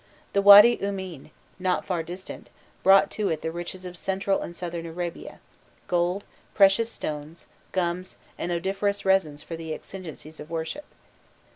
The 0.33 0.41
Wady 0.41 0.77
Eummein, 0.77 1.29
not 1.59 1.85
far 1.85 2.01
distant, 2.01 2.49
brought 2.81 3.11
to 3.11 3.29
it 3.29 3.43
the 3.43 3.51
riches 3.51 3.85
of 3.85 3.95
Central 3.95 4.41
and 4.41 4.55
Southern 4.55 4.87
Arabia, 4.87 5.37
gold, 5.87 6.23
precious 6.55 6.91
stones, 6.91 7.45
gums, 7.71 8.15
and 8.35 8.51
odoriferous 8.51 9.05
resins 9.05 9.43
for 9.43 9.55
the 9.55 9.75
exigencies 9.75 10.39
of 10.39 10.49
worship. 10.49 10.85